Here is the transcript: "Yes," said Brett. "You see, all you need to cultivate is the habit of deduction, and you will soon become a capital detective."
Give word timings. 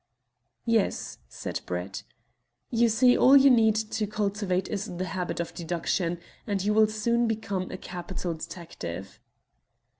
"Yes," 0.65 1.19
said 1.29 1.61
Brett. 1.67 2.01
"You 2.71 2.89
see, 2.89 3.15
all 3.15 3.37
you 3.37 3.51
need 3.51 3.75
to 3.75 4.07
cultivate 4.07 4.67
is 4.67 4.97
the 4.97 5.05
habit 5.05 5.39
of 5.39 5.53
deduction, 5.53 6.17
and 6.47 6.63
you 6.63 6.73
will 6.73 6.87
soon 6.87 7.27
become 7.27 7.69
a 7.69 7.77
capital 7.77 8.33
detective." 8.33 9.19